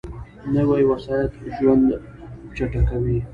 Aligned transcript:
نوې 0.53 0.81
وسایط 0.91 1.31
ژوند 1.57 1.87
چټک 2.55 2.83
کوي 2.89 3.17